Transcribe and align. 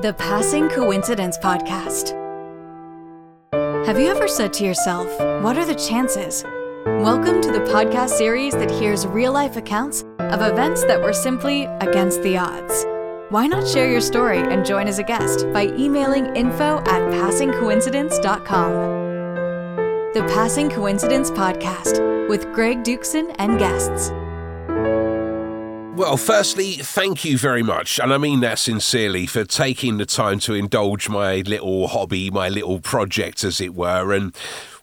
The 0.00 0.12
Passing 0.12 0.68
Coincidence 0.68 1.36
Podcast. 1.38 2.14
Have 3.84 3.98
you 3.98 4.06
ever 4.06 4.28
said 4.28 4.52
to 4.52 4.64
yourself, 4.64 5.08
What 5.42 5.58
are 5.58 5.64
the 5.64 5.74
chances? 5.74 6.44
Welcome 6.86 7.40
to 7.40 7.50
the 7.50 7.58
podcast 7.62 8.10
series 8.10 8.52
that 8.52 8.70
hears 8.70 9.08
real 9.08 9.32
life 9.32 9.56
accounts 9.56 10.04
of 10.20 10.40
events 10.40 10.84
that 10.84 11.02
were 11.02 11.12
simply 11.12 11.64
against 11.80 12.22
the 12.22 12.38
odds. 12.38 12.86
Why 13.30 13.48
not 13.48 13.66
share 13.66 13.90
your 13.90 14.00
story 14.00 14.38
and 14.38 14.64
join 14.64 14.86
as 14.86 15.00
a 15.00 15.02
guest 15.02 15.52
by 15.52 15.66
emailing 15.76 16.26
info 16.36 16.78
at 16.78 17.02
passingcoincidence.com? 17.10 18.72
The 20.14 20.22
Passing 20.32 20.70
Coincidence 20.70 21.32
Podcast 21.32 22.28
with 22.28 22.52
Greg 22.52 22.84
Dukson 22.84 23.34
and 23.40 23.58
guests. 23.58 24.12
Well, 25.98 26.16
firstly, 26.16 26.74
thank 26.74 27.24
you 27.24 27.36
very 27.36 27.64
much, 27.64 27.98
and 27.98 28.14
I 28.14 28.18
mean 28.18 28.38
that 28.38 28.60
sincerely, 28.60 29.26
for 29.26 29.44
taking 29.44 29.98
the 29.98 30.06
time 30.06 30.38
to 30.38 30.54
indulge 30.54 31.08
my 31.08 31.40
little 31.40 31.88
hobby, 31.88 32.30
my 32.30 32.48
little 32.48 32.78
project, 32.78 33.42
as 33.42 33.60
it 33.60 33.74
were. 33.74 34.12
And, 34.12 34.32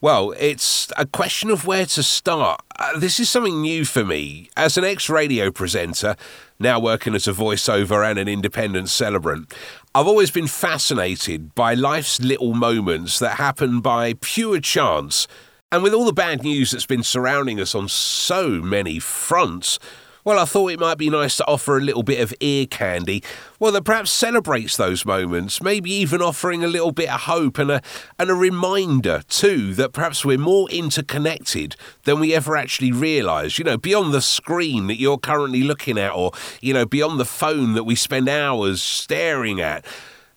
well, 0.01 0.33
it's 0.37 0.91
a 0.97 1.05
question 1.05 1.49
of 1.51 1.65
where 1.65 1.85
to 1.85 2.03
start. 2.03 2.59
Uh, 2.77 2.99
this 2.99 3.17
is 3.17 3.29
something 3.29 3.61
new 3.61 3.85
for 3.85 4.03
me. 4.03 4.49
As 4.57 4.77
an 4.77 4.83
ex 4.83 5.09
radio 5.09 5.51
presenter, 5.51 6.17
now 6.59 6.81
working 6.81 7.15
as 7.15 7.29
a 7.29 7.31
voiceover 7.31 8.05
and 8.05 8.19
an 8.19 8.27
independent 8.27 8.89
celebrant, 8.89 9.53
I've 9.95 10.07
always 10.07 10.31
been 10.31 10.47
fascinated 10.47 11.55
by 11.55 11.75
life's 11.75 12.19
little 12.19 12.53
moments 12.53 13.19
that 13.19 13.37
happen 13.37 13.79
by 13.79 14.15
pure 14.19 14.59
chance. 14.59 15.29
And 15.71 15.81
with 15.81 15.93
all 15.93 16.03
the 16.03 16.11
bad 16.11 16.43
news 16.43 16.71
that's 16.71 16.85
been 16.85 17.03
surrounding 17.03 17.61
us 17.61 17.73
on 17.73 17.87
so 17.87 18.49
many 18.49 18.99
fronts, 18.99 19.79
well, 20.25 20.39
I 20.39 20.45
thought 20.45 20.71
it 20.71 20.79
might 20.79 20.97
be 20.97 21.11
nice 21.11 21.37
to 21.37 21.45
offer 21.47 21.77
a 21.77 21.81
little 21.81 22.01
bit 22.01 22.19
of 22.19 22.33
ear 22.39 22.65
candy, 22.65 23.23
well, 23.59 23.71
that 23.73 23.83
perhaps 23.83 24.11
celebrates 24.11 24.75
those 24.75 25.05
moments, 25.05 25.61
maybe 25.61 25.91
even 25.91 26.19
offering 26.19 26.63
a 26.63 26.67
little 26.67 26.91
bit 26.91 27.09
of 27.09 27.21
hope 27.21 27.59
and 27.59 27.69
a, 27.69 27.81
and 28.17 28.31
a 28.31 28.33
reminder, 28.33 29.21
too, 29.29 29.75
that 29.75 29.93
perhaps 29.93 30.25
we're 30.25 30.39
more 30.39 30.67
interconnected 30.71 31.75
than 32.05 32.19
we 32.19 32.33
ever 32.33 32.57
actually 32.57 32.91
realise. 32.91 33.59
You 33.59 33.65
know, 33.65 33.77
beyond 33.77 34.15
the 34.15 34.21
screen 34.21 34.87
that 34.87 34.99
you're 34.99 35.19
currently 35.19 35.61
looking 35.61 35.99
at, 35.99 36.11
or, 36.11 36.31
you 36.59 36.73
know, 36.73 36.87
beyond 36.87 37.19
the 37.19 37.25
phone 37.25 37.73
that 37.73 37.83
we 37.83 37.95
spend 37.95 38.27
hours 38.27 38.81
staring 38.81 39.61
at. 39.61 39.85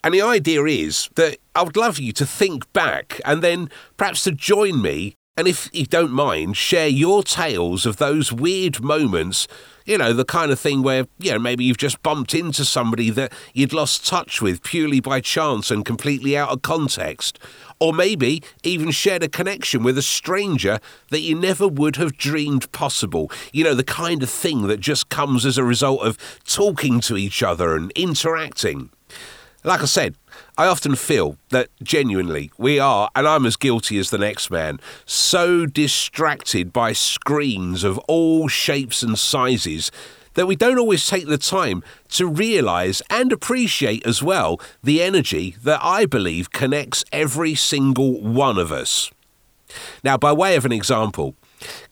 And 0.05 0.15
the 0.15 0.23
idea 0.23 0.65
is 0.65 1.09
that 1.17 1.39
I 1.55 1.63
would 1.63 1.77
love 1.77 1.99
you 1.99 2.13
to 2.13 2.27
think 2.27 2.71
back 2.73 3.21
and 3.25 3.43
then 3.43 3.69
perhaps 3.97 4.23
to 4.25 4.33
join 4.33 4.81
me 4.81 5.17
and 5.39 5.47
if 5.47 5.71
you 5.73 5.87
don't 5.87 6.11
mind, 6.11 6.57
share 6.57 6.89
your 6.89 7.23
tales 7.23 7.87
of 7.87 7.99
those 7.99 8.33
weird 8.33 8.83
moments, 8.83 9.47
you 9.87 9.97
know, 9.97 10.13
the 10.13 10.25
kind 10.25 10.51
of 10.51 10.59
thing 10.59 10.83
where, 10.83 11.07
you 11.21 11.31
know, 11.31 11.39
maybe 11.39 11.63
you've 11.63 11.77
just 11.77 12.03
bumped 12.03 12.35
into 12.35 12.65
somebody 12.65 13.09
that 13.11 13.33
you'd 13.55 13.73
lost 13.73 14.05
touch 14.05 14.43
with 14.43 14.65
purely 14.65 14.99
by 14.99 15.21
chance 15.21 15.71
and 15.71 15.85
completely 15.85 16.37
out 16.37 16.49
of 16.49 16.63
context. 16.63 17.39
Or 17.79 17.93
maybe 17.93 18.43
even 18.65 18.91
shared 18.91 19.23
a 19.23 19.29
connection 19.29 19.85
with 19.85 19.97
a 19.97 20.03
stranger 20.03 20.81
that 21.11 21.21
you 21.21 21.37
never 21.37 21.69
would 21.69 21.95
have 21.95 22.17
dreamed 22.17 22.73
possible. 22.73 23.31
You 23.53 23.63
know, 23.63 23.75
the 23.75 23.85
kind 23.85 24.25
of 24.25 24.31
thing 24.31 24.67
that 24.67 24.81
just 24.81 25.09
comes 25.09 25.47
as 25.47 25.57
a 25.57 25.63
result 25.63 26.03
of 26.03 26.19
talking 26.43 26.99
to 27.03 27.17
each 27.17 27.45
other 27.45 27.77
and 27.77 27.93
interacting. 27.93 28.91
Like 29.65 29.83
I 29.83 29.87
said, 29.87 30.15
I 30.57 30.67
often 30.67 30.95
feel 30.95 31.37
that 31.51 31.69
genuinely 31.83 32.53
we 32.59 32.79
are, 32.79 33.11
and 33.17 33.27
I'm 33.27 33.45
as 33.45 33.57
guilty 33.57 33.99
as 33.99 34.11
the 34.11 34.19
next 34.19 34.51
man, 34.51 34.79
so 35.05 35.67
distracted 35.67 36.73
by 36.73 36.93
screens 36.93 37.83
of 37.83 37.99
all 38.07 38.47
shapes 38.47 39.03
and 39.03 39.19
sizes 39.19 39.91
that 40.35 40.47
we 40.47 40.55
don't 40.55 40.79
always 40.79 41.09
take 41.09 41.27
the 41.27 41.39
time 41.39 41.83
to 42.11 42.27
realise 42.27 43.03
and 43.11 43.33
appreciate 43.33 44.07
as 44.07 44.23
well 44.23 44.61
the 44.85 45.03
energy 45.03 45.57
that 45.65 45.81
I 45.83 46.07
believe 46.07 46.53
connects 46.53 47.05
every 47.13 47.57
single 47.57 48.21
one 48.21 48.59
of 48.59 48.71
us. 48.71 49.11
Now, 50.05 50.17
by 50.17 50.33
way 50.33 50.55
of 50.55 50.65
an 50.65 50.73
example, 50.73 51.35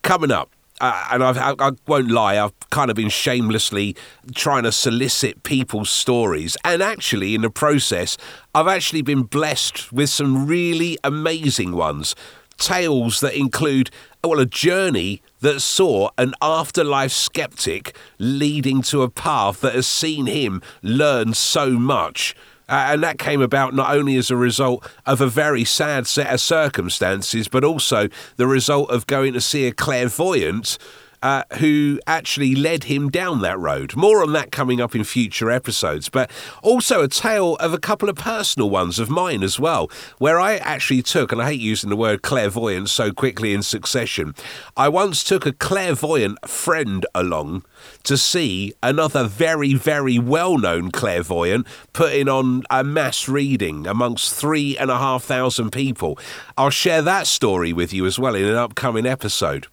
coming 0.02 0.30
up, 0.30 0.50
uh, 0.80 1.08
and 1.12 1.22
I've, 1.22 1.38
I, 1.38 1.54
I 1.58 1.72
won't 1.86 2.10
lie, 2.10 2.38
I've 2.38 2.58
kind 2.70 2.90
of 2.90 2.96
been 2.96 3.08
shamelessly 3.08 3.96
trying 4.34 4.64
to 4.64 4.72
solicit 4.72 5.42
people's 5.42 5.90
stories. 5.90 6.56
And 6.64 6.82
actually, 6.82 7.34
in 7.34 7.42
the 7.42 7.50
process, 7.50 8.16
I've 8.54 8.68
actually 8.68 9.02
been 9.02 9.22
blessed 9.22 9.92
with 9.92 10.10
some 10.10 10.46
really 10.46 10.98
amazing 11.04 11.72
ones. 11.72 12.14
Tales 12.58 13.20
that 13.20 13.34
include, 13.34 13.90
well, 14.24 14.40
a 14.40 14.46
journey 14.46 15.22
that 15.40 15.60
saw 15.60 16.10
an 16.16 16.32
afterlife 16.40 17.12
skeptic 17.12 17.96
leading 18.18 18.82
to 18.82 19.02
a 19.02 19.10
path 19.10 19.60
that 19.60 19.74
has 19.74 19.86
seen 19.86 20.26
him 20.26 20.62
learn 20.82 21.34
so 21.34 21.70
much. 21.70 22.34
Uh, 22.68 22.88
and 22.90 23.02
that 23.02 23.18
came 23.18 23.40
about 23.40 23.74
not 23.74 23.94
only 23.94 24.16
as 24.16 24.30
a 24.30 24.36
result 24.36 24.88
of 25.06 25.20
a 25.20 25.28
very 25.28 25.64
sad 25.64 26.06
set 26.06 26.32
of 26.32 26.40
circumstances, 26.40 27.46
but 27.48 27.62
also 27.62 28.08
the 28.36 28.46
result 28.46 28.90
of 28.90 29.06
going 29.06 29.32
to 29.32 29.40
see 29.40 29.66
a 29.66 29.72
clairvoyant 29.72 30.78
uh, 31.22 31.42
who 31.58 32.00
actually 32.06 32.54
led 32.54 32.84
him 32.84 33.08
down 33.10 33.40
that 33.40 33.58
road. 33.58 33.96
More 33.96 34.22
on 34.22 34.32
that 34.32 34.52
coming 34.52 34.80
up 34.80 34.94
in 34.94 35.04
future 35.04 35.50
episodes, 35.50 36.08
but 36.08 36.30
also 36.62 37.02
a 37.02 37.08
tale 37.08 37.56
of 37.56 37.72
a 37.72 37.78
couple 37.78 38.08
of 38.08 38.16
personal 38.16 38.70
ones 38.70 38.98
of 38.98 39.10
mine 39.10 39.42
as 39.42 39.58
well, 39.58 39.90
where 40.18 40.38
I 40.38 40.56
actually 40.56 41.02
took, 41.02 41.32
and 41.32 41.40
I 41.40 41.50
hate 41.50 41.60
using 41.60 41.90
the 41.90 41.96
word 41.96 42.22
clairvoyant 42.22 42.88
so 42.88 43.12
quickly 43.12 43.54
in 43.54 43.62
succession, 43.62 44.34
I 44.76 44.88
once 44.88 45.24
took 45.24 45.46
a 45.46 45.52
clairvoyant 45.52 46.48
friend 46.48 47.06
along 47.14 47.64
to 48.04 48.16
see 48.16 48.72
another 48.82 49.24
very, 49.24 49.74
very 49.74 50.18
well 50.18 50.58
known 50.58 50.90
clairvoyant 50.90 51.66
putting 51.92 52.28
on 52.28 52.62
a 52.70 52.84
mass 52.84 53.28
reading 53.28 53.86
amongst 53.86 54.34
three 54.34 54.76
and 54.78 54.90
a 54.90 54.98
half 54.98 55.24
thousand 55.24 55.70
people. 55.70 56.18
I'll 56.56 56.70
share 56.70 57.02
that 57.02 57.26
story 57.26 57.72
with 57.72 57.92
you 57.92 58.06
as 58.06 58.18
well 58.18 58.34
in 58.34 58.44
an 58.44 58.56
upcoming 58.56 59.06
episode. 59.06 59.66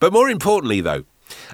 But 0.00 0.14
more 0.14 0.30
importantly, 0.30 0.80
though, 0.80 1.04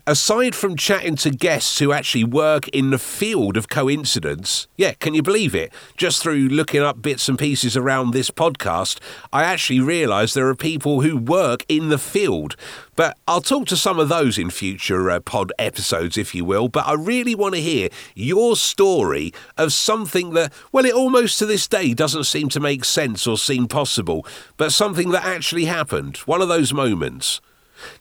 aside 0.07 0.55
from 0.55 0.77
chatting 0.77 1.17
to 1.17 1.31
guests 1.31 1.81
who 1.81 1.93
actually 1.93 2.23
work 2.23 2.69
in 2.69 2.91
the 2.91 2.99
field 2.99 3.57
of 3.57 3.69
coincidence, 3.69 4.69
yeah, 4.77 4.93
can 4.93 5.15
you 5.15 5.23
believe 5.23 5.53
it? 5.53 5.73
Just 5.97 6.23
through 6.23 6.49
looking 6.49 6.81
up 6.81 7.03
bits 7.03 7.29
and 7.29 7.37
pieces 7.37 7.77
around 7.77 8.13
this 8.13 8.31
podcast, 8.31 9.01
I 9.33 9.43
actually 9.43 9.81
realised 9.81 10.37
there 10.37 10.47
are 10.47 10.55
people 10.55 11.01
who 11.01 11.17
work 11.17 11.65
in 11.69 11.89
the 11.89 11.99
field. 11.99 12.55
But 12.95 13.19
I'll 13.27 13.41
talk 13.41 13.67
to 13.67 13.77
some 13.77 13.99
of 13.99 14.09
those 14.09 14.39
in 14.39 14.51
future 14.51 15.11
uh, 15.11 15.19
pod 15.19 15.53
episodes, 15.59 16.17
if 16.17 16.33
you 16.33 16.45
will. 16.45 16.69
But 16.69 16.87
I 16.87 16.95
really 16.95 17.35
want 17.35 17.57
to 17.57 17.61
hear 17.61 17.89
your 18.15 18.55
story 18.55 19.35
of 19.59 19.73
something 19.73 20.35
that, 20.35 20.53
well, 20.71 20.85
it 20.85 20.95
almost 20.95 21.41
to 21.41 21.47
this 21.47 21.67
day 21.67 21.95
doesn't 21.95 22.25
seem 22.25 22.49
to 22.51 22.61
make 22.61 22.85
sense 22.85 23.27
or 23.27 23.37
seem 23.37 23.67
possible, 23.67 24.25
but 24.57 24.73
something 24.73 25.11
that 25.11 25.25
actually 25.25 25.65
happened. 25.65 26.19
One 26.19 26.41
of 26.41 26.49
those 26.49 26.73
moments. 26.73 27.41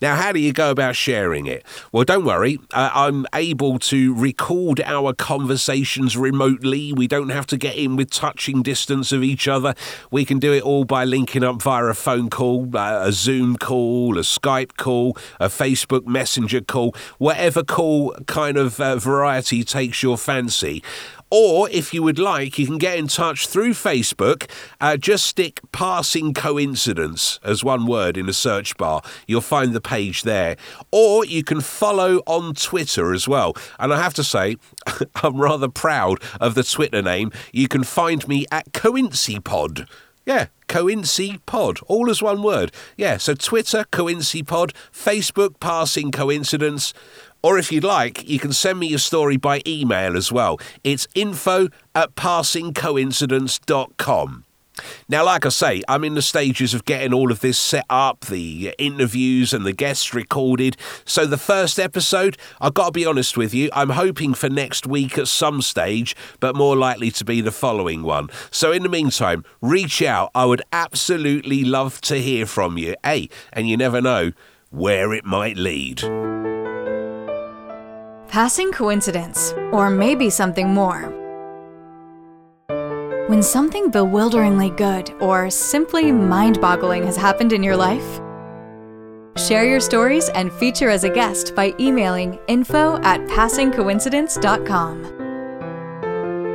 Now, 0.01 0.15
how 0.15 0.31
do 0.31 0.39
you 0.39 0.53
go 0.53 0.71
about 0.71 0.95
sharing 0.95 1.45
it? 1.45 1.65
Well, 1.91 2.03
don't 2.03 2.25
worry, 2.25 2.59
uh, 2.73 2.89
I'm 2.93 3.25
able 3.33 3.79
to 3.79 4.13
record 4.13 4.81
our 4.81 5.13
conversations 5.13 6.17
remotely. 6.17 6.93
We 6.93 7.07
don't 7.07 7.29
have 7.29 7.47
to 7.47 7.57
get 7.57 7.75
in 7.75 7.95
with 7.95 8.09
touching 8.09 8.63
distance 8.63 9.11
of 9.11 9.23
each 9.23 9.47
other. 9.47 9.75
We 10.11 10.25
can 10.25 10.39
do 10.39 10.53
it 10.53 10.63
all 10.63 10.85
by 10.85 11.05
linking 11.05 11.43
up 11.43 11.61
via 11.61 11.85
a 11.85 11.93
phone 11.93 12.29
call, 12.29 12.75
uh, 12.75 13.07
a 13.07 13.11
Zoom 13.11 13.57
call, 13.57 14.17
a 14.17 14.21
Skype 14.21 14.77
call, 14.77 15.17
a 15.39 15.47
Facebook 15.47 16.05
Messenger 16.05 16.61
call, 16.61 16.95
whatever 17.17 17.63
call 17.63 18.13
kind 18.27 18.57
of 18.57 18.79
uh, 18.79 18.97
variety 18.97 19.63
takes 19.63 20.03
your 20.03 20.17
fancy. 20.17 20.83
Or 21.37 21.69
if 21.69 21.93
you 21.93 22.01
would 22.01 22.17
like, 22.17 22.57
you 22.57 22.65
can 22.65 22.77
get 22.77 22.97
in 22.97 23.09
touch 23.09 23.45
through 23.45 23.71
Facebook. 23.71 24.49
Uh, 24.79 24.95
just 24.95 25.25
stick 25.25 25.59
passing 25.73 26.33
coincidence 26.33 27.41
as 27.43 27.61
one 27.61 27.87
word 27.87 28.15
in 28.15 28.25
the 28.25 28.31
search 28.31 28.77
bar. 28.77 29.01
You'll 29.27 29.41
find 29.41 29.73
the 29.73 29.81
page 29.81 30.21
there. 30.23 30.55
Or 30.91 31.25
you 31.25 31.43
can 31.43 31.59
follow 31.59 32.19
on 32.25 32.53
Twitter 32.53 33.13
as 33.13 33.27
well. 33.27 33.53
And 33.79 33.93
I 33.93 34.01
have 34.01 34.13
to 34.13 34.23
say, 34.23 34.55
I'm 35.15 35.35
rather 35.35 35.67
proud 35.67 36.23
of 36.39 36.55
the 36.55 36.63
Twitter 36.63 37.01
name. 37.01 37.33
You 37.51 37.67
can 37.67 37.83
find 37.83 38.25
me 38.29 38.45
at 38.49 38.71
CoincyPod. 38.71 39.89
Yeah, 40.25 40.47
Coincy 40.67 41.39
Pod, 41.45 41.79
all 41.85 42.09
as 42.09 42.21
one 42.21 42.41
word. 42.41 42.71
Yeah, 42.97 43.17
so 43.17 43.35
Twitter, 43.35 43.85
Coincy 43.91 44.41
Pod, 44.41 44.73
Facebook, 44.91 45.59
Passing 45.59 46.11
Coincidence. 46.11 46.93
Or 47.45 47.57
if 47.59 47.71
you'd 47.71 47.83
like, 47.83 48.27
you 48.27 48.39
can 48.39 48.53
send 48.53 48.79
me 48.79 48.87
your 48.87 48.97
story 48.97 49.37
by 49.37 49.61
email 49.67 50.17
as 50.17 50.31
well. 50.31 50.59
It's 50.83 51.07
info 51.13 51.67
at 51.93 52.15
passingcoincidence.com. 52.15 54.45
Now, 55.07 55.23
like 55.23 55.45
I 55.45 55.49
say, 55.49 55.83
I'm 55.87 56.03
in 56.03 56.15
the 56.15 56.23
stages 56.23 56.73
of 56.73 56.85
getting 56.85 57.13
all 57.13 57.31
of 57.31 57.41
this 57.41 57.59
set 57.59 57.85
up, 57.87 58.21
the 58.21 58.73
interviews 58.79 59.53
and 59.53 59.63
the 59.63 59.73
guests 59.73 60.11
recorded. 60.11 60.75
So, 61.05 61.27
the 61.27 61.37
first 61.37 61.77
episode, 61.77 62.35
I've 62.59 62.73
got 62.73 62.87
to 62.87 62.91
be 62.91 63.05
honest 63.05 63.37
with 63.37 63.53
you, 63.53 63.69
I'm 63.73 63.91
hoping 63.91 64.33
for 64.33 64.49
next 64.49 64.87
week 64.87 65.19
at 65.19 65.27
some 65.27 65.61
stage, 65.61 66.15
but 66.39 66.55
more 66.55 66.75
likely 66.75 67.11
to 67.11 67.23
be 67.23 67.41
the 67.41 67.51
following 67.51 68.01
one. 68.01 68.31
So, 68.49 68.71
in 68.71 68.81
the 68.81 68.89
meantime, 68.89 69.45
reach 69.61 70.01
out. 70.01 70.31
I 70.33 70.45
would 70.45 70.63
absolutely 70.73 71.63
love 71.63 72.01
to 72.01 72.19
hear 72.19 72.47
from 72.47 72.79
you. 72.79 72.95
Hey, 73.03 73.29
and 73.53 73.69
you 73.69 73.77
never 73.77 74.01
know 74.01 74.31
where 74.71 75.13
it 75.13 75.25
might 75.25 75.57
lead. 75.57 76.01
Passing 78.35 78.71
coincidence, 78.73 79.53
or 79.71 79.89
maybe 79.89 80.29
something 80.29 80.67
more. 80.67 81.03
When 83.29 83.41
something 83.41 83.89
bewilderingly 83.91 84.71
good 84.71 85.13
or 85.21 85.49
simply 85.49 86.11
mind 86.11 86.59
boggling 86.59 87.05
has 87.05 87.15
happened 87.15 87.53
in 87.53 87.63
your 87.63 87.77
life? 87.77 88.19
Share 89.37 89.63
your 89.63 89.79
stories 89.79 90.27
and 90.27 90.51
feature 90.51 90.89
as 90.89 91.05
a 91.05 91.09
guest 91.09 91.55
by 91.55 91.73
emailing 91.79 92.37
info 92.49 92.97
at 93.03 93.21
passingcoincidence.com. 93.21 95.05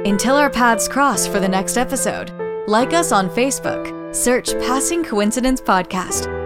Until 0.05 0.37
our 0.37 0.51
paths 0.51 0.87
cross 0.87 1.27
for 1.27 1.41
the 1.41 1.49
next 1.49 1.79
episode, 1.79 2.31
like 2.69 2.93
us 2.93 3.11
on 3.11 3.31
Facebook, 3.31 4.15
search 4.15 4.53
Passing 4.67 5.03
Coincidence 5.03 5.63
Podcast 5.63 6.40